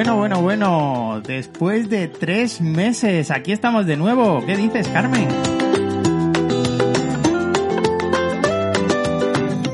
[0.00, 4.42] Bueno, bueno, bueno, después de tres meses, aquí estamos de nuevo.
[4.46, 5.28] ¿Qué dices, Carmen?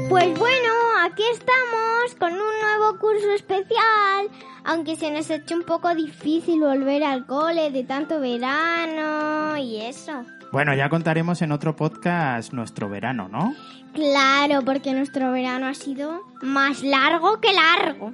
[0.08, 0.72] Pues bueno,
[1.04, 4.28] aquí estamos con un nuevo curso especial,
[4.64, 9.76] aunque se nos ha hecho un poco difícil volver al cole de tanto verano y
[9.76, 10.24] eso.
[10.50, 13.54] Bueno, ya contaremos en otro podcast nuestro verano, ¿no?
[13.94, 18.12] Claro, porque nuestro verano ha sido más largo que largo.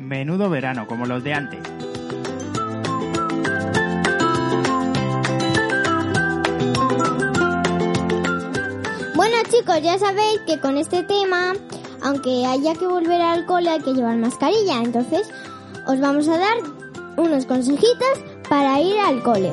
[0.00, 1.60] Menudo verano, como los de antes.
[9.14, 11.52] Bueno chicos, ya sabéis que con este tema,
[12.02, 14.78] aunque haya que volver al cole, hay que llevar mascarilla.
[14.82, 15.30] Entonces,
[15.86, 16.56] os vamos a dar
[17.18, 19.52] unos consejitos para ir al cole.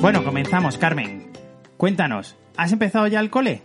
[0.00, 1.29] Bueno, comenzamos, Carmen.
[1.80, 3.62] Cuéntanos, ¿has empezado ya el cole?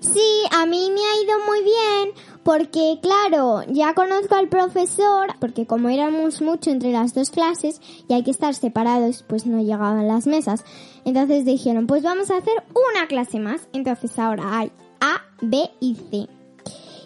[0.00, 2.10] Sí, a mí me ha ido muy bien
[2.42, 8.14] porque, claro, ya conozco al profesor, porque como éramos mucho entre las dos clases y
[8.14, 10.64] hay que estar separados, pues no llegaban las mesas.
[11.04, 13.68] Entonces dijeron, pues vamos a hacer una clase más.
[13.72, 16.28] Entonces ahora hay A, B y C.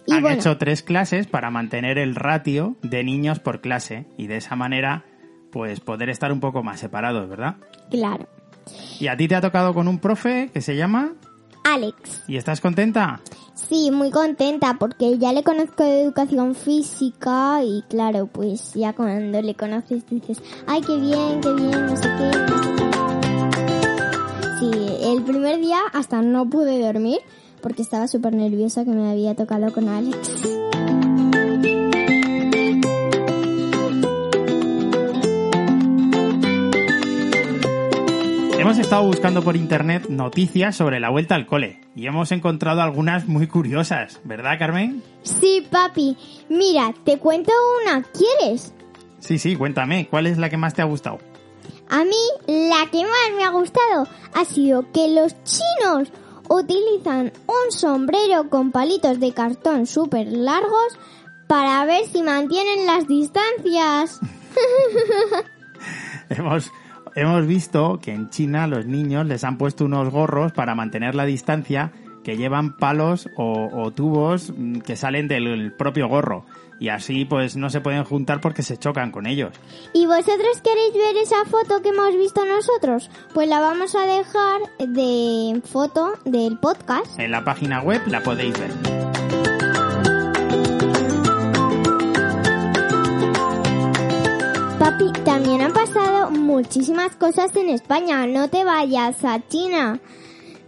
[0.06, 4.28] Y Han bueno, hecho tres clases para mantener el ratio de niños por clase y
[4.28, 5.04] de esa manera,
[5.52, 7.56] pues poder estar un poco más separados, ¿verdad?
[7.90, 8.26] claro.
[9.00, 11.12] Y a ti te ha tocado con un profe que se llama...
[11.64, 12.22] Alex.
[12.26, 13.20] ¿Y estás contenta?
[13.68, 19.42] Sí, muy contenta porque ya le conozco de educación física y claro, pues ya cuando
[19.42, 22.38] le conoces dices, ay, qué bien, qué bien, no sé qué.
[22.38, 23.78] no sé qué".
[24.60, 24.70] Sí,
[25.02, 27.18] el primer día hasta no pude dormir
[27.60, 30.40] porque estaba súper nerviosa que me había tocado con Alex.
[38.68, 43.26] Hemos estado buscando por internet noticias sobre la vuelta al cole y hemos encontrado algunas
[43.26, 45.02] muy curiosas, ¿verdad, Carmen?
[45.22, 46.18] Sí, papi,
[46.50, 48.74] mira, te cuento una, ¿quieres?
[49.20, 51.18] Sí, sí, cuéntame, ¿cuál es la que más te ha gustado?
[51.88, 52.10] A mí
[52.46, 56.12] la que más me ha gustado ha sido que los chinos
[56.50, 60.98] utilizan un sombrero con palitos de cartón súper largos
[61.46, 64.20] para ver si mantienen las distancias.
[66.28, 66.70] Hemos,
[67.20, 71.24] hemos visto que en China los niños les han puesto unos gorros para mantener la
[71.24, 71.92] distancia
[72.24, 76.44] que llevan palos o, o tubos mm, que salen del propio gorro
[76.80, 79.52] y así pues no se pueden juntar porque se chocan con ellos.
[79.92, 83.10] ¿Y vosotros queréis ver esa foto que hemos visto nosotros?
[83.34, 87.18] Pues la vamos a dejar de foto del podcast.
[87.18, 89.17] En la página web la podéis ver.
[94.88, 98.26] Papi, también han pasado muchísimas cosas en España.
[98.26, 100.00] No te vayas a China.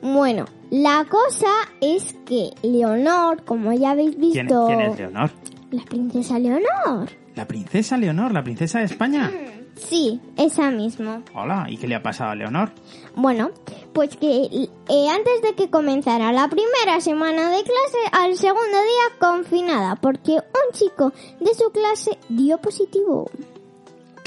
[0.03, 1.49] Bueno, la cosa
[1.81, 5.31] es que Leonor, como ya habéis ¿Quién, visto, quién es Leonor?
[5.71, 7.09] la princesa Leonor.
[7.35, 9.31] La princesa Leonor, la princesa de España.
[9.77, 11.23] Sí, esa misma.
[11.35, 12.73] Hola, ¿y qué le ha pasado a Leonor?
[13.17, 13.53] Bueno,
[13.95, 19.19] pues que eh, antes de que comenzara la primera semana de clase, al segundo día
[19.19, 23.31] confinada, porque un chico de su clase dio positivo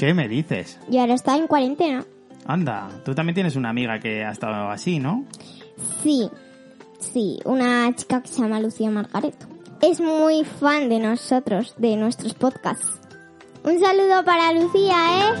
[0.04, 0.78] ¿Qué me dices?
[0.90, 2.04] y ahora está en cuarentena.
[2.44, 5.24] Anda, tú también tienes una amiga que ha estado así, ¿no?
[6.02, 6.28] Sí,
[6.98, 9.34] sí, una chica que se llama Lucía Margaret.
[9.80, 13.00] Es muy fan de nosotros, de nuestros podcasts.
[13.62, 15.32] Un saludo para Lucía, ¿eh?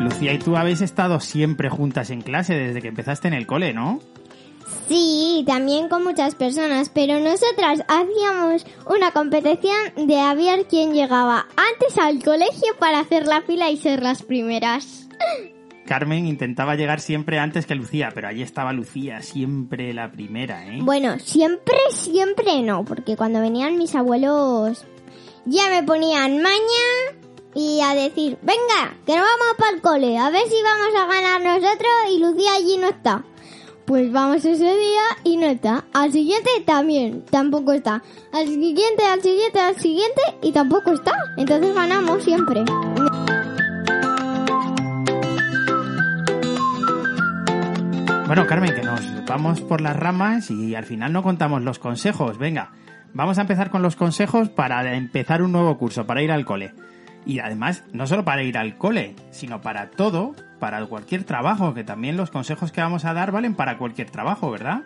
[0.00, 3.72] Lucía y tú habéis estado siempre juntas en clase desde que empezaste en el cole,
[3.74, 4.00] ¿no?
[4.88, 11.46] Sí, también con muchas personas, pero nosotras hacíamos una competición de a ver quién llegaba
[11.56, 15.08] antes al colegio para hacer la fila y ser las primeras.
[15.86, 20.78] Carmen intentaba llegar siempre antes que Lucía, pero allí estaba Lucía, siempre la primera, ¿eh?
[20.80, 24.86] Bueno, siempre, siempre no, porque cuando venían mis abuelos
[25.44, 27.20] ya me ponían maña
[27.54, 31.06] y a decir, venga, que nos vamos para el cole, a ver si vamos a
[31.06, 33.24] ganar nosotros y Lucía allí no está.
[33.86, 35.84] Pues vamos ese día y no está.
[35.92, 38.02] Al siguiente también, tampoco está.
[38.32, 41.12] Al siguiente, al siguiente, al siguiente y tampoco está.
[41.36, 42.64] Entonces ganamos siempre.
[48.26, 52.38] Bueno, Carmen, que nos vamos por las ramas y al final no contamos los consejos.
[52.38, 52.70] Venga,
[53.12, 56.72] vamos a empezar con los consejos para empezar un nuevo curso, para ir al cole.
[57.26, 60.34] Y además, no solo para ir al cole, sino para todo,
[60.64, 64.50] para cualquier trabajo, que también los consejos que vamos a dar valen para cualquier trabajo,
[64.50, 64.80] ¿verdad?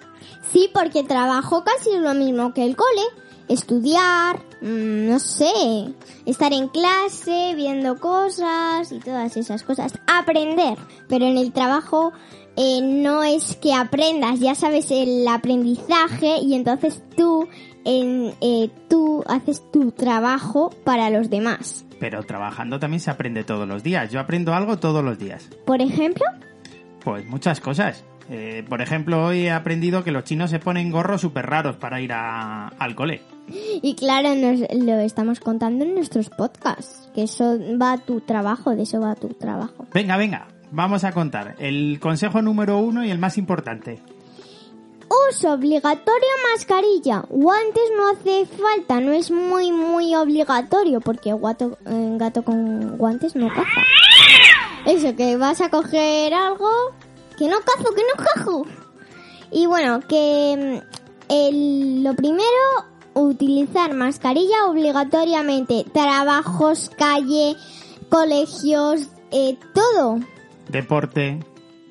[0.50, 3.02] Sí, porque trabajo casi es lo mismo que el cole.
[3.48, 5.94] Estudiar, mm, no sé,
[6.26, 9.96] estar en clase, viendo cosas y todas esas cosas.
[10.08, 10.76] Aprender.
[11.08, 12.12] Pero en el trabajo
[12.56, 17.46] eh, no es que aprendas, ya sabes el aprendizaje y entonces tú,
[17.84, 21.84] en, eh, tú haces tu trabajo para los demás.
[22.00, 24.10] Pero trabajando también se aprende todos los días.
[24.10, 25.48] Yo aprendo algo todos los días.
[25.66, 26.24] Por ejemplo,
[27.04, 28.04] Pues muchas cosas.
[28.30, 32.00] Eh, por ejemplo, hoy he aprendido que los chinos se ponen gorros súper raros para
[32.02, 33.22] ir a- al cole.
[33.50, 38.76] y claro, nos lo estamos contando en nuestros podcasts, que eso va a tu trabajo,
[38.76, 39.86] de eso va a tu trabajo.
[39.94, 41.54] Venga, venga, vamos a contar.
[41.58, 44.00] El consejo número uno y el más importante.
[45.28, 47.24] Uso obligatorio mascarilla.
[47.28, 53.34] Guantes no hace falta, no es muy muy obligatorio porque guato, eh, gato con guantes
[53.36, 53.82] no caza.
[54.86, 56.70] Eso, que vas a coger algo
[57.36, 58.62] que no cazo, que no cazo.
[59.50, 62.46] Y bueno, que mm, el- lo primero,
[63.14, 65.84] utilizar mascarilla obligatoriamente.
[65.92, 67.56] Trabajos, calle,
[68.08, 70.20] colegios, eh, todo
[70.68, 71.40] Deporte.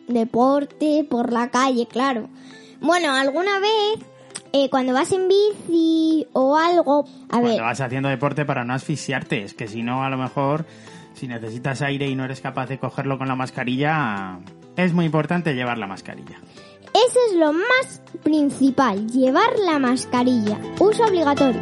[0.07, 2.29] deporte por la calle, claro.
[2.79, 4.05] Bueno, alguna vez
[4.53, 8.73] eh, cuando vas en bici o algo, a ver, Cuando vas haciendo deporte para no
[8.73, 9.43] asfixiarte.
[9.43, 10.65] Es que si no, a lo mejor,
[11.13, 14.39] si necesitas aire y no eres capaz de cogerlo con la mascarilla,
[14.75, 16.39] es muy importante llevar la mascarilla.
[16.93, 21.61] eso es lo más principal, llevar la mascarilla, uso obligatorio.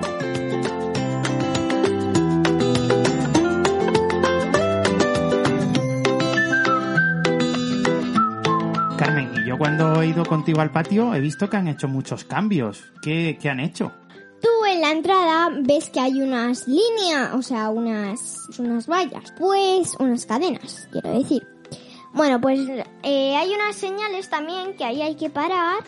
[10.06, 12.84] He ido contigo al patio he visto que han hecho muchos cambios.
[13.02, 13.92] ¿Qué, qué han hecho?
[14.40, 19.96] Tú en la entrada ves que hay unas líneas, o sea, unas, unas vallas, pues
[20.00, 21.48] unas cadenas, quiero decir.
[22.14, 22.60] Bueno, pues
[23.04, 25.84] eh, hay unas señales también que ahí hay que parar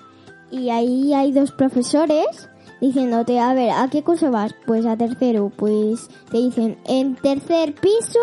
[0.50, 2.50] y ahí hay dos profesores
[2.81, 4.56] diciéndote, a ver, ¿a qué curso vas?
[4.66, 8.19] Pues a tercero, pues te dicen, en tercer piso,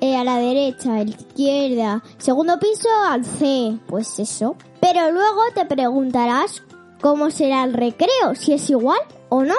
[0.00, 4.56] eh, a la derecha, a la izquierda, segundo piso al C, pues eso.
[4.80, 6.62] Pero luego te preguntarás
[7.00, 9.54] cómo será el recreo, si es igual o no.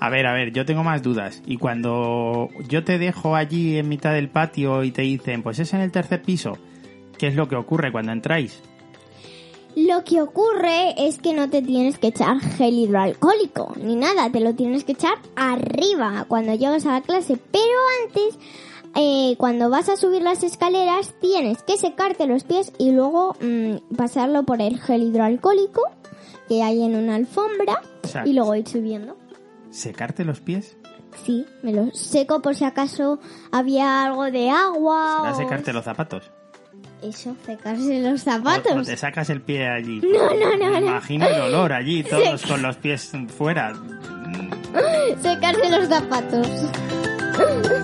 [0.00, 1.42] A ver, a ver, yo tengo más dudas.
[1.46, 5.72] Y cuando yo te dejo allí en mitad del patio y te dicen, pues es
[5.72, 6.58] en el tercer piso,
[7.18, 8.62] ¿qué es lo que ocurre cuando entráis?
[9.76, 14.38] Lo que ocurre es que no te tienes que echar gel hidroalcohólico ni nada, te
[14.38, 17.36] lo tienes que echar arriba cuando llegas a la clase.
[17.50, 18.38] Pero antes,
[18.96, 23.94] eh, cuando vas a subir las escaleras, tienes que secarte los pies y luego mm,
[23.96, 25.82] pasarlo por el gel hidroalcohólico
[26.48, 29.16] que hay en una alfombra O sea, y luego ir subiendo.
[29.70, 30.76] ¿Secarte los pies?
[31.24, 33.18] Sí, me lo seco por si acaso
[33.52, 35.36] había algo de agua ¿Será o...
[35.36, 36.30] secarte los zapatos?
[37.02, 38.86] Eso, secarse los O, o zapatos.
[38.86, 40.00] te sacas el pie allí.
[40.00, 40.86] No, no, no, Me no.
[40.88, 43.74] imagino el olor allí, todos con los pies fuera.
[45.22, 46.46] Secarse los zapatos.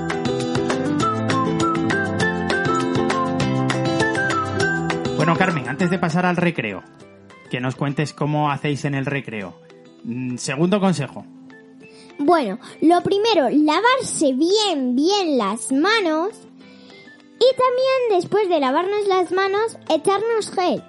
[5.20, 6.82] Bueno, Carmen, antes de pasar al recreo,
[7.50, 9.54] que nos cuentes cómo hacéis en el recreo.
[10.02, 11.26] Mm, Segundo consejo.
[12.18, 16.30] Bueno, lo primero, lavarse bien, bien las manos.
[17.38, 20.82] Y también después de lavarnos las manos, echarnos gel.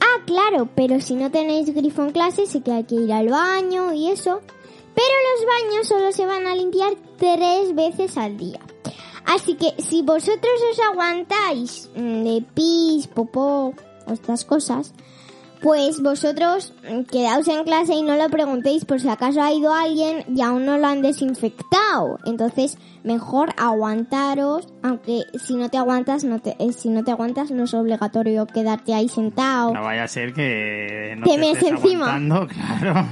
[0.00, 3.30] Ah, claro, pero si no tenéis grifo en clase, sí que hay que ir al
[3.30, 4.42] baño y eso.
[4.94, 8.60] Pero los baños solo se van a limpiar tres veces al día.
[9.26, 13.74] Así que si vosotros os aguantáis mm, de pis, popó
[14.06, 14.92] estas cosas,
[15.62, 19.72] Pues vosotros mm, quedaos en clase y no lo preguntéis por si acaso ha ido
[19.72, 22.18] alguien y aún no lo han desinfectado.
[22.24, 27.50] Entonces, mejor aguantaros, aunque si no te aguantas, no te, eh, si no te aguantas
[27.50, 29.74] no es obligatorio quedarte ahí sentado.
[29.74, 32.14] No vaya a ser que no Te te, estés encima.
[32.14, 32.46] aguantando,
[32.80, 33.06] claro.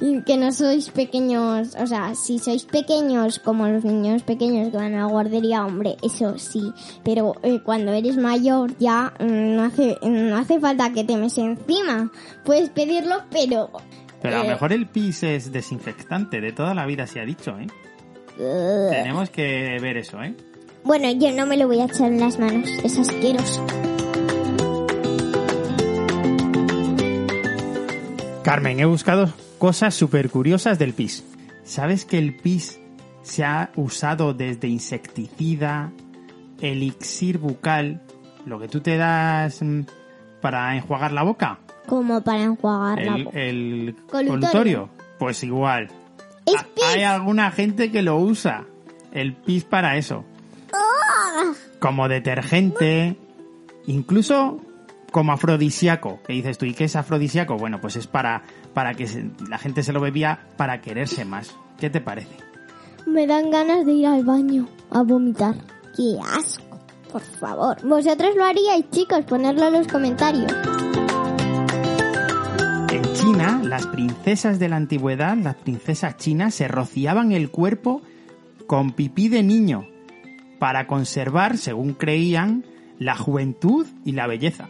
[0.00, 4.76] Y que no sois pequeños, o sea, si sois pequeños como los niños pequeños que
[4.76, 6.72] van a la guardería, hombre, eso sí,
[7.04, 11.36] pero eh, cuando eres mayor ya mm, no hace no hace falta que te mes
[11.38, 12.10] encima.
[12.44, 13.70] Puedes pedirlo, pero
[14.20, 17.24] Pero a lo eh, mejor el pis es desinfectante, de toda la vida se ha
[17.24, 17.66] dicho, ¿eh?
[18.36, 20.34] Tenemos que ver eso, ¿eh?
[20.84, 23.64] bueno, yo no me lo voy a echar en las manos, es asqueroso.
[28.42, 31.24] Carmen, he buscado cosas súper curiosas del pis.
[31.64, 32.80] ¿Sabes que el pis
[33.22, 35.92] se ha usado desde insecticida,
[36.60, 38.02] elixir bucal,
[38.44, 39.82] lo que tú te das mm,
[40.40, 41.60] para enjuagar la boca?
[41.86, 43.38] Como para enjuagar la El, boca.
[43.38, 44.40] el Colutorio.
[44.40, 44.88] colutorio.
[45.20, 45.88] Pues igual.
[46.46, 46.84] Es pis.
[46.94, 48.64] Hay alguna gente que lo usa,
[49.12, 50.24] el pis para eso.
[50.72, 51.52] ¡Ah!
[51.78, 53.16] Como detergente,
[53.86, 54.60] incluso
[55.10, 56.20] como afrodisíaco.
[56.26, 56.64] ¿Qué dices tú?
[56.66, 57.56] ¿Y qué es afrodisíaco?
[57.56, 58.42] Bueno, pues es para,
[58.74, 61.54] para que se- la gente se lo bebía para quererse más.
[61.78, 62.36] ¿Qué te parece?
[63.06, 65.54] Me dan ganas de ir al baño a vomitar.
[65.96, 66.62] ¡Qué asco!
[67.10, 67.76] Por favor.
[67.86, 69.24] ¿Vosotros lo haríais, chicos?
[69.26, 70.50] Ponedlo en los comentarios.
[72.92, 78.02] En China, las princesas de la antigüedad, las princesas chinas, se rociaban el cuerpo
[78.66, 79.86] con pipí de niño
[80.58, 82.64] para conservar, según creían,
[82.98, 84.68] la juventud y la belleza.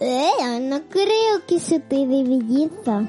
[0.00, 0.30] Eh,
[0.62, 3.02] no creo que se te dé belleza.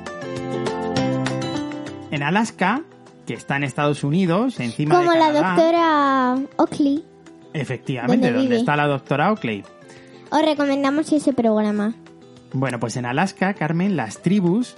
[2.12, 2.82] En Alaska,
[3.26, 7.06] que está en Estados Unidos, encima Como de la Canadá, doctora Oakley.
[7.54, 8.60] efectivamente, ¿Dónde donde vive?
[8.60, 9.64] está la doctora Oakley.
[10.30, 11.94] Os recomendamos ese programa.
[12.54, 14.76] Bueno, pues en Alaska, Carmen, las tribus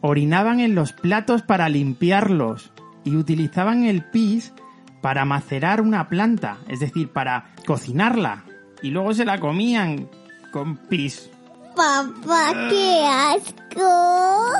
[0.00, 2.70] orinaban en los platos para limpiarlos
[3.04, 4.52] y utilizaban el pis
[5.00, 8.44] para macerar una planta, es decir, para cocinarla
[8.84, 10.08] y luego se la comían
[10.52, 11.30] con pis.
[11.74, 14.52] Papá, qué asco.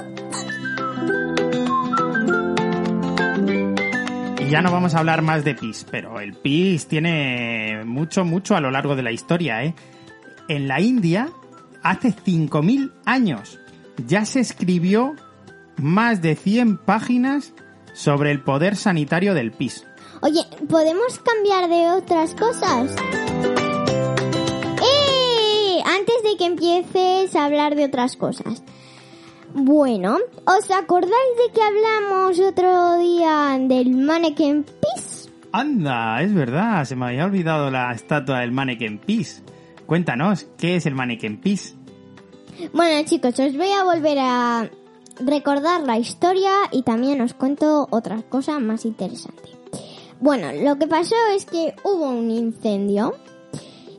[4.41, 8.57] Y ya no vamos a hablar más de pis, pero el pis tiene mucho, mucho
[8.57, 9.75] a lo largo de la historia, ¿eh?
[10.49, 11.29] En la India,
[11.85, 13.61] hace 5.000 años,
[14.09, 15.15] ya se escribió
[15.77, 17.53] más de 100 páginas
[17.93, 19.87] sobre el poder sanitario del pis.
[20.23, 22.97] Oye, ¿podemos cambiar de otras cosas?
[24.83, 25.83] ¡Eh!
[25.85, 28.63] Antes de que empieces a hablar de otras cosas.
[29.53, 35.31] Bueno, ¿os acordáis de que hablamos otro día del mannequin Peace?
[35.53, 39.45] Anda, es verdad, se me había olvidado la estatua del mannequin pis.
[39.87, 41.77] Cuéntanos, ¿qué es el mannequin pis?
[42.73, 44.71] Bueno chicos, os voy a volver a
[45.21, 49.51] recordar la historia y también os cuento otra cosa más interesante.
[50.21, 53.15] Bueno, lo que pasó es que hubo un incendio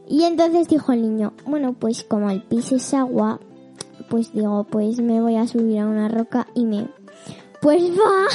[0.08, 3.40] y entonces dijo el niño, bueno pues como el pis es agua,
[4.10, 6.88] pues digo, pues me voy a subir a una roca y me...
[7.62, 8.28] Pues va,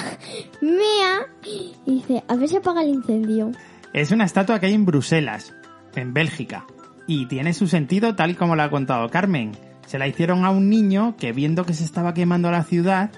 [0.61, 3.53] mea y dice, a ver si apaga el incendio.
[3.93, 5.55] Es una estatua que hay en Bruselas,
[5.95, 6.67] en Bélgica,
[7.11, 9.51] y tiene su sentido tal como lo ha contado Carmen.
[9.85, 13.11] Se la hicieron a un niño que viendo que se estaba quemando la ciudad,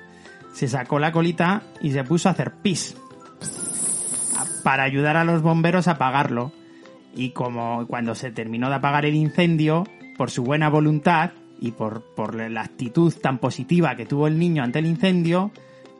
[0.54, 2.96] se sacó la colita y se puso a hacer pis
[4.64, 6.52] para ayudar a los bomberos a apagarlo.
[7.14, 9.84] Y como cuando se terminó de apagar el incendio,
[10.16, 14.62] por su buena voluntad y por, por la actitud tan positiva que tuvo el niño
[14.62, 15.50] ante el incendio,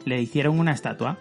[0.07, 1.19] le hicieron una estatua.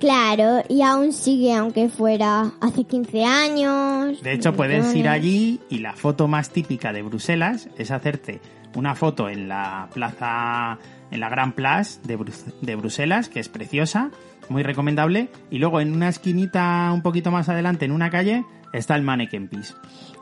[0.00, 4.22] Claro, y aún sigue aunque fuera hace 15 años.
[4.22, 8.40] De hecho, puedes ir allí y la foto más típica de Bruselas es hacerte
[8.74, 10.78] una foto en la plaza,
[11.10, 14.10] en la Gran Place de, Bru- de Bruselas, que es preciosa,
[14.48, 18.96] muy recomendable, y luego en una esquinita un poquito más adelante, en una calle, está
[18.96, 19.72] el Mannequin Peace.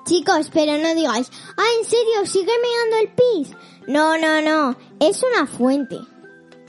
[0.04, 3.08] Chicos, pero no digáis, ah, en serio, sigue meando el
[3.48, 3.56] pis.
[3.88, 5.96] No, no, no, es una fuente.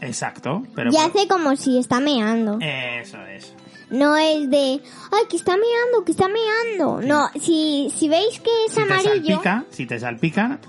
[0.06, 0.92] Exacto, pero...
[0.92, 2.58] y hace como si está meando.
[2.62, 3.54] Eso es.
[3.90, 4.82] No es de,
[5.12, 7.02] ay, que está meando, que está meando.
[7.02, 9.12] No, si, si veis que es Si te amarillo.
[9.14, 10.60] salpica, si te salpica,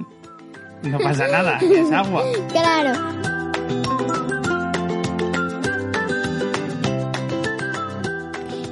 [0.83, 2.25] no pasa nada, es agua.
[2.53, 2.93] Claro.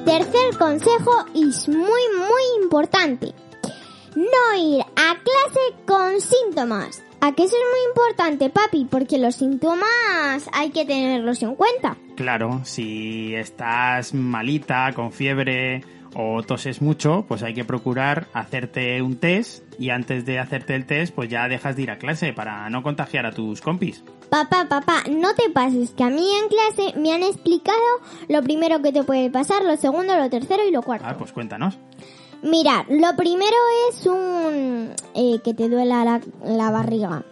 [0.05, 3.35] Tercer consejo es muy, muy importante.
[4.15, 7.02] No ir a clase con síntomas.
[7.25, 8.85] ¿A qué eso es muy importante, papi?
[8.91, 11.97] Porque los síntomas hay que tenerlos en cuenta.
[12.17, 15.85] Claro, si estás malita, con fiebre
[16.17, 20.85] o toses mucho, pues hay que procurar hacerte un test y antes de hacerte el
[20.85, 24.03] test, pues ya dejas de ir a clase para no contagiar a tus compis.
[24.29, 27.79] Papá, papá, no te pases, que a mí en clase me han explicado
[28.29, 31.07] lo primero que te puede pasar, lo segundo, lo tercero y lo cuarto.
[31.07, 31.79] Ah, pues cuéntanos.
[32.43, 33.57] Mira, lo primero
[33.89, 37.25] es un eh, que te duela la, la barriga.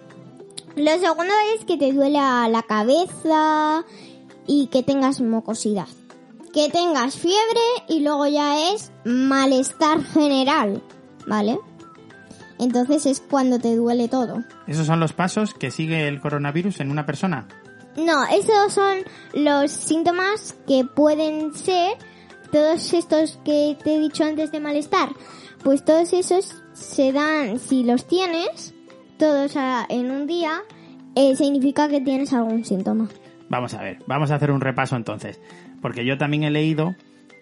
[0.77, 3.85] Lo segundo es que te duela la cabeza
[4.47, 5.89] y que tengas mucosidad.
[6.55, 10.83] Que tengas fiebre y luego ya es malestar general,
[11.27, 11.59] ¿vale?
[12.61, 14.45] Entonces es cuando te duele todo.
[14.67, 17.49] ¿Esos son los pasos que sigue el coronavirus en una persona?
[17.97, 18.99] No, esos son
[19.35, 21.97] los síntomas que pueden ser
[22.51, 25.11] todos estos que te he dicho antes de malestar.
[25.63, 28.75] Pues todos esos se dan, si los tienes,
[29.19, 29.55] todos
[29.89, 30.63] en un día,
[31.15, 33.09] eh, significa que tienes algún síntoma.
[33.49, 35.41] Vamos a ver, vamos a hacer un repaso entonces.
[35.83, 36.95] Porque yo también he leído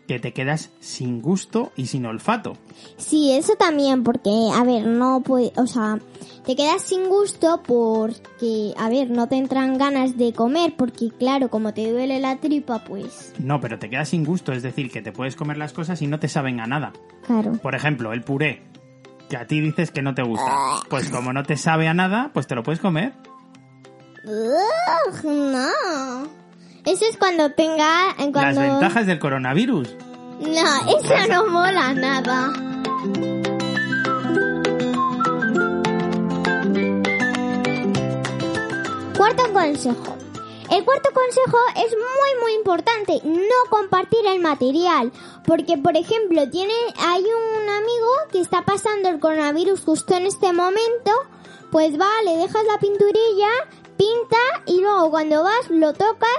[0.09, 2.55] que te quedas sin gusto y sin olfato.
[2.97, 5.99] Sí, eso también, porque, a ver, no puede, o sea,
[6.45, 11.51] te quedas sin gusto porque, a ver, no te entran ganas de comer, porque claro,
[11.51, 15.03] como te duele la tripa, pues, No, pero te quedas sin gusto, es decir, que
[15.03, 16.93] te puedes comer las cosas y no te saben a nada.
[17.27, 17.53] claro.
[17.63, 18.63] Por ejemplo, el puré,
[19.29, 20.51] que a ti dices que no te gusta.
[20.89, 23.13] Pues como no te sabe a nada, pues te lo puedes comer.
[24.25, 26.48] Ugh, no.
[26.85, 28.61] Eso es cuando tenga, en Las cuando...
[28.61, 29.89] ventajas del coronavirus.
[30.41, 32.53] No, eso no mola nada.
[39.17, 40.17] Cuarto consejo.
[40.71, 45.11] El cuarto consejo es muy muy importante, no compartir el material,
[45.47, 50.53] porque por ejemplo, tiene hay un amigo que está pasando el coronavirus justo en este
[50.53, 51.11] momento,
[51.71, 53.49] pues va, le dejas la pinturilla,
[53.97, 56.39] pinta y luego cuando vas lo tocas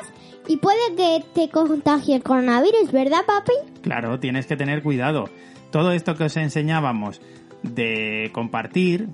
[0.50, 3.54] y puede que te contagie el coronavirus, ¿verdad, papi?
[3.84, 5.30] Claro, tienes que tener cuidado.
[5.72, 7.22] Todo esto que os enseñábamos
[7.62, 9.10] de compartir,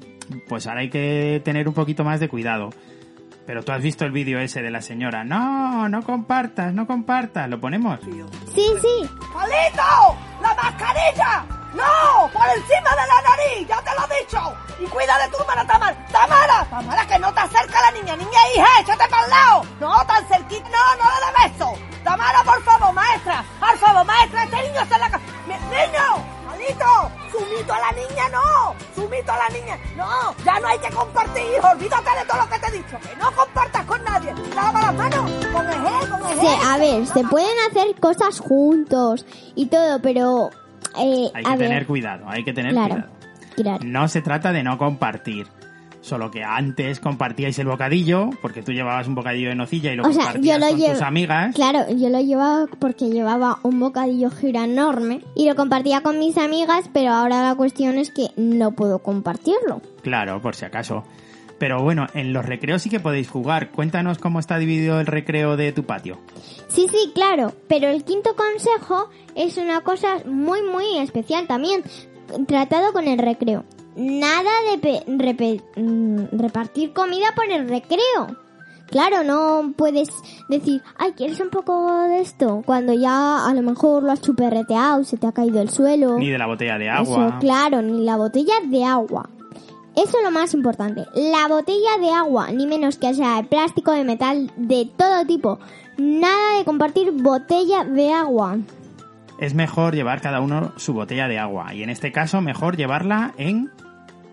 [0.47, 2.69] pues ahora hay que tener un poquito más de cuidado.
[3.45, 5.25] Pero tú has visto el vídeo ese de la señora.
[5.25, 7.49] No, no compartas, no compartas.
[7.49, 7.99] ¿Lo ponemos?
[8.01, 9.09] Sí, sí.
[9.33, 10.17] ¡Palito!
[10.41, 11.64] ¡La mascarilla!
[11.75, 12.29] ¡No!
[12.31, 13.67] ¡Por encima de la nariz!
[13.67, 14.53] ¡Ya te lo he dicho!
[14.79, 16.05] ¡Y cuida de tu hermana Tamara!
[16.11, 16.65] ¡Tamara!
[16.69, 18.15] ¡Tamara, que no te acerca la niña!
[18.15, 18.67] ¡Niña hija!
[18.81, 19.61] ¡Échate para el lado!
[19.79, 20.69] ¡No, tan cerquita!
[20.69, 21.73] ¡No, no le des beso!
[22.03, 23.43] ¡Tamara, por favor, maestra!
[23.59, 24.43] ¡Por favor, maestra!
[24.45, 25.07] ¡Este niño está en la!
[25.47, 26.25] ¡Niño!
[26.47, 27.11] ¡Palito!
[27.31, 28.75] ¡Sumito a la niña, no!
[28.95, 29.77] ¡Sumito a la niña!
[29.97, 30.35] ¡No!
[30.45, 31.59] ¡Ya no hay que compartir!
[31.61, 32.97] ¡Olvídate de todo lo que te he dicho!
[33.01, 34.33] ¡Que no compartas con nadie!
[34.55, 35.31] ¡Lava las manos!
[35.51, 40.49] ¡Con el con el Se- a ver, se pueden hacer cosas juntos y todo, pero...
[40.99, 42.93] Eh, Hay que ver, tener cuidado, hay que tener Claro.
[42.95, 43.11] cuidado.
[43.55, 43.79] claro.
[43.85, 45.47] No se trata de no compartir.
[46.01, 50.03] Solo que antes compartíais el bocadillo, porque tú llevabas un bocadillo de nocilla y lo
[50.03, 50.93] O sea, compartías yo lo con llevo...
[50.93, 51.55] tus amigas.
[51.55, 56.37] Claro, yo lo llevaba porque llevaba un bocadillo gira enorme y lo compartía con mis
[56.37, 59.81] amigas, pero ahora la cuestión es que no puedo compartirlo.
[60.03, 61.03] Claro, por si acaso.
[61.57, 63.71] Pero bueno, en los recreos sí que podéis jugar.
[63.71, 66.17] Cuéntanos cómo está dividido el recreo de tu patio.
[66.67, 71.83] Sí, sí, claro, pero el quinto consejo es una cosa muy, muy especial también,
[72.47, 73.63] tratado con el recreo.
[73.95, 78.37] Nada de mm, repartir comida por el recreo.
[78.87, 80.09] Claro, no puedes
[80.47, 82.61] decir, ay, ¿quieres un poco de esto?
[82.65, 86.19] Cuando ya a lo mejor lo has chuperreteado, se te ha caído el suelo.
[86.19, 87.39] Ni de la botella de Eso, agua.
[87.39, 89.29] claro, ni la botella de agua.
[89.95, 91.05] Eso es lo más importante.
[91.13, 95.59] La botella de agua, ni menos que sea de plástico, de metal, de todo tipo.
[95.97, 98.57] Nada de compartir botella de agua.
[99.39, 101.73] Es mejor llevar cada uno su botella de agua.
[101.73, 103.71] Y en este caso, mejor llevarla en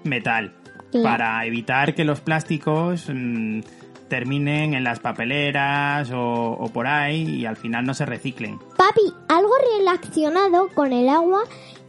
[0.03, 0.55] metal.
[1.03, 3.61] Para evitar que los plásticos mm,
[4.09, 8.59] terminen en las papeleras o, o por ahí y al final no se reciclen.
[8.77, 11.44] Papi, algo relacionado con el agua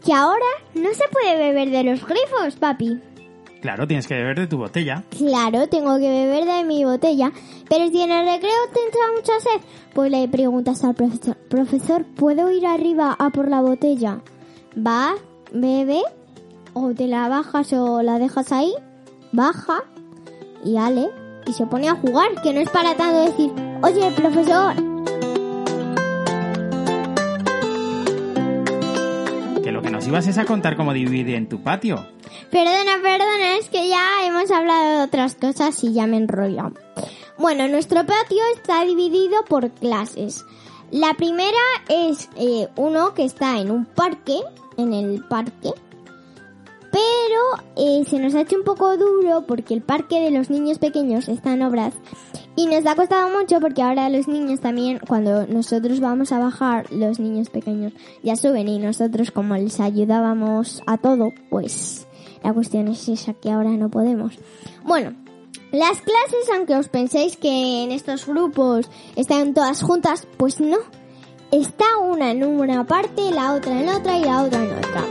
[0.06, 3.02] que ahora no se puede beber de los grifos, papi.
[3.64, 5.06] Claro, tienes que beber de tu botella.
[5.18, 7.32] Claro, tengo que beber de mi botella,
[7.70, 12.04] pero si en el recreo te entra mucha sed, pues le preguntas al profesor, profesor,
[12.04, 14.20] ¿puedo ir arriba a por la botella?
[14.76, 15.14] Va,
[15.54, 16.02] bebe,
[16.74, 18.74] o te la bajas o la dejas ahí,
[19.32, 19.86] baja
[20.66, 21.10] y ale,
[21.48, 23.50] y se pone a jugar, que no es para tanto decir,
[23.82, 24.76] oye, profesor,
[30.04, 32.06] Nos ibas es a contar cómo dividir en tu patio.
[32.52, 36.74] Perdona, perdona, es que ya hemos hablado de otras cosas y ya me enrollo.
[37.38, 40.44] Bueno, nuestro patio está dividido por clases.
[40.92, 44.42] La primera es eh, uno que está en un parque,
[44.76, 45.72] en el parque.
[46.92, 50.80] pero eh, se nos ha hecho un poco duro porque el parque de los niños
[50.80, 51.94] pequeños está en obras
[52.56, 56.92] y nos ha costado mucho porque ahora los niños también, cuando nosotros vamos a bajar,
[56.92, 62.06] los niños pequeños ya suben y nosotros como les ayudábamos a todo, pues
[62.44, 64.38] la cuestión es esa que ahora no podemos.
[64.84, 65.14] Bueno,
[65.72, 70.78] las clases, aunque os penséis que en estos grupos están todas juntas, pues no.
[71.52, 75.04] Está una en una parte, la otra en otra y la otra en otra.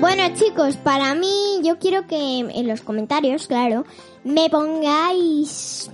[0.00, 3.84] Bueno chicos, para mí yo quiero que en los comentarios, claro,
[4.24, 5.90] me pongáis,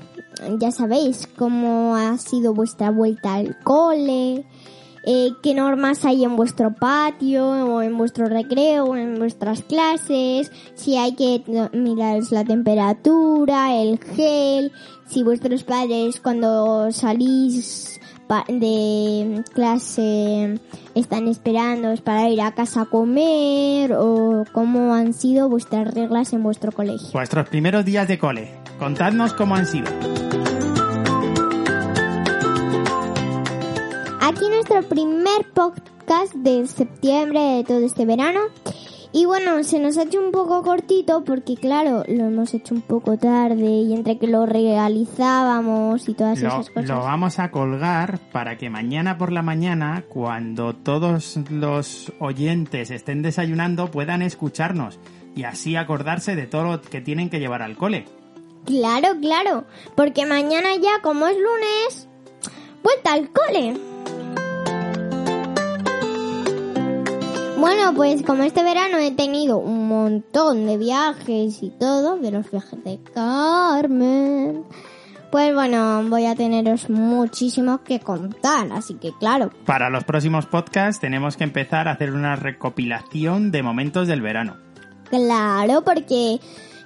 [0.59, 4.45] ya sabéis, cómo ha sido vuestra vuelta al cole,
[5.09, 10.51] eh, qué normas hay en vuestro patio o en vuestro recreo o en vuestras clases,
[10.75, 14.73] si hay que mirar la temperatura, el gel,
[15.07, 18.01] si vuestros padres cuando salís
[18.49, 20.59] de clase
[20.95, 26.43] están esperando para ir a casa a comer o cómo han sido vuestras reglas en
[26.43, 27.09] vuestro colegio.
[27.13, 28.51] Vuestros primeros días de cole.
[28.79, 29.87] Contadnos cómo han sido.
[34.21, 38.41] Aquí nuestro primer podcast de septiembre de todo este verano.
[39.17, 42.83] Y bueno, se nos ha hecho un poco cortito porque claro, lo hemos hecho un
[42.83, 46.87] poco tarde y entre que lo realizábamos y todas esas cosas.
[46.87, 53.23] Lo vamos a colgar para que mañana por la mañana, cuando todos los oyentes estén
[53.23, 55.01] desayunando, puedan escucharnos
[55.35, 58.05] y así acordarse de todo lo que tienen que llevar al cole.
[58.67, 62.07] Claro, claro, porque mañana ya, como es lunes,
[62.83, 63.81] vuelta al cole.
[67.59, 72.51] Bueno, pues como este verano he tenido un montón de viajes y todo, de los
[72.51, 74.65] viajes de Carmen,
[75.31, 79.51] pues bueno, voy a teneros muchísimo que contar, así que claro.
[79.65, 84.57] Para los próximos podcasts tenemos que empezar a hacer una recopilación de momentos del verano.
[85.09, 86.39] Claro, porque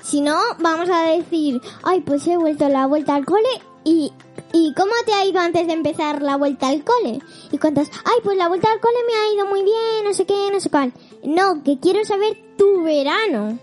[0.02, 3.48] si no, vamos a decir, ay, pues he vuelto la vuelta al cole
[3.84, 4.12] y
[4.52, 7.20] ¿Y cómo te ha ido antes de empezar la vuelta al cole?
[7.52, 10.26] Y cuentas, ay, pues la vuelta al cole me ha ido muy bien, no sé
[10.26, 10.92] qué, no sé cuál.
[11.22, 13.58] No, que quiero saber tu verano.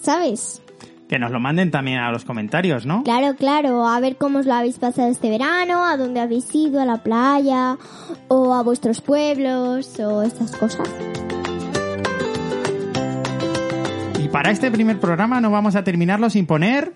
[0.00, 0.62] ¿Sabes?
[1.08, 3.02] Que nos lo manden también a los comentarios, ¿no?
[3.02, 6.80] Claro, claro, a ver cómo os lo habéis pasado este verano, a dónde habéis ido,
[6.80, 7.78] a la playa,
[8.28, 10.88] o a vuestros pueblos, o estas cosas.
[14.22, 16.92] Y para este primer programa no vamos a terminarlo sin poner...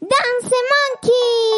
[0.00, 0.56] ¡Dance
[1.00, 1.53] Monkey!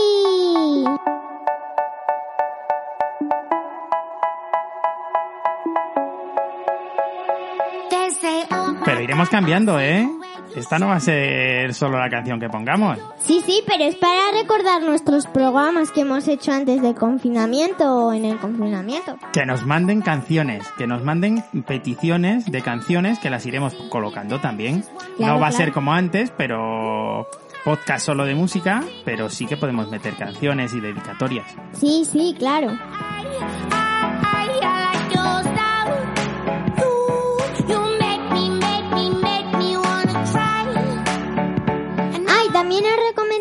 [9.29, 10.09] Cambiando, ¿eh?
[10.55, 12.99] Esta no va a ser solo la canción que pongamos.
[13.19, 18.13] Sí, sí, pero es para recordar nuestros programas que hemos hecho antes del confinamiento o
[18.15, 19.19] en el confinamiento.
[19.33, 24.83] Que nos manden canciones, que nos manden peticiones de canciones que las iremos colocando también.
[25.19, 27.29] no va a ser como antes, pero
[27.65, 31.55] podcast solo de música, pero sí que podemos meter canciones y dedicatorias.
[31.73, 32.73] Sí, sí, claro.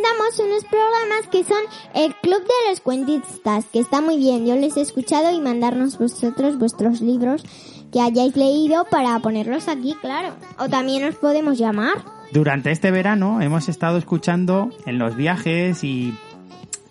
[0.05, 1.57] Recomendamos unos programas que son
[1.93, 4.45] el Club de los Cuentistas, que está muy bien.
[4.45, 7.43] Yo les he escuchado y mandarnos vosotros vuestros libros
[7.91, 10.35] que hayáis leído para ponerlos aquí, claro.
[10.59, 12.03] O también os podemos llamar.
[12.31, 16.17] Durante este verano hemos estado escuchando en los viajes y,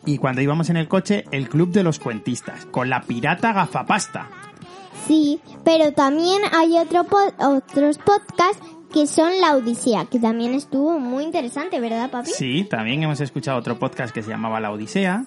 [0.07, 4.31] y cuando íbamos en el coche el Club de los Cuentistas, con la pirata gafapasta.
[5.07, 7.05] Sí, pero también hay otro
[7.39, 8.63] otros podcasts
[8.95, 12.31] que son La Odisea, que también estuvo muy interesante, ¿verdad, papi?
[12.31, 15.25] Sí, también hemos escuchado otro podcast que se llamaba La Odisea,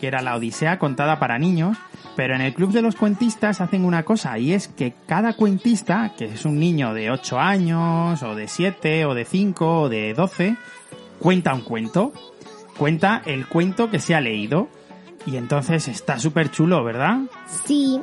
[0.00, 1.76] que era La Odisea contada para niños,
[2.16, 6.14] pero en el Club de los Cuentistas hacen una cosa y es que cada cuentista,
[6.16, 10.14] que es un niño de 8 años, o de 7, o de 5, o de
[10.14, 10.56] 12,
[11.18, 12.14] cuenta un cuento.
[12.78, 14.68] Cuenta el cuento que se ha leído.
[15.26, 17.18] Y entonces está súper chulo, ¿verdad?
[17.66, 18.00] Sí.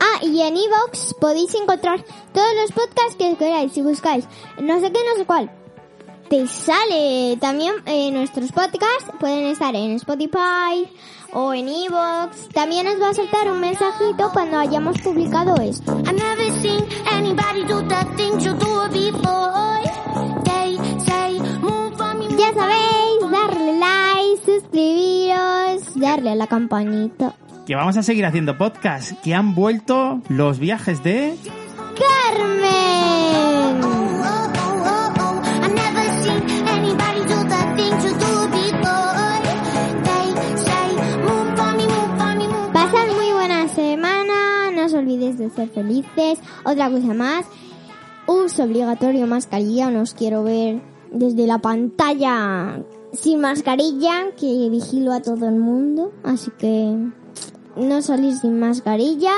[0.00, 4.26] Ah, y en Evox podéis encontrar todos los podcasts que queráis si buscáis
[4.60, 5.50] no sé qué, no sé cuál.
[6.28, 10.86] Te sale también eh, nuestros podcasts, pueden estar en Spotify,
[11.32, 12.48] o en Evox.
[12.52, 16.02] También os va a saltar un mensajito cuando hayamos publicado esto.
[22.38, 27.34] Ya sabéis, darle like, suscribiros, darle a la campanita.
[27.68, 31.36] Que vamos a seguir haciendo podcast, que han vuelto los viajes de...
[31.98, 32.78] Carmen.
[44.94, 47.44] olvides de Otra cosa más,
[48.26, 50.80] uso obligatorio mascarilla, no os quiero ver
[51.12, 56.96] desde la pantalla sin mascarilla, que vigilo a todo el mundo, así que
[57.78, 59.32] no salís sin mascarilla.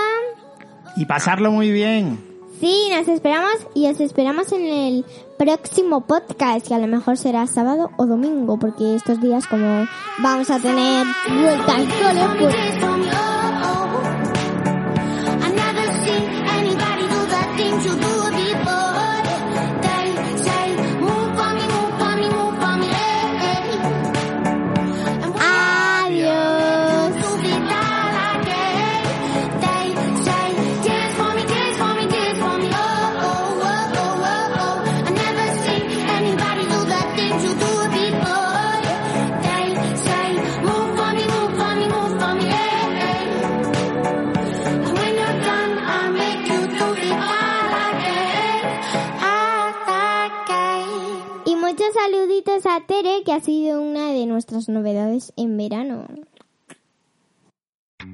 [0.97, 2.19] Y pasarlo muy bien.
[2.61, 5.05] Sí, nos esperamos y os esperamos en el
[5.39, 9.87] próximo podcast, que a lo mejor será sábado o domingo, porque estos días como
[10.19, 13.30] vamos a tener vuelta al cole, pues
[54.41, 56.07] nuestras novedades en verano.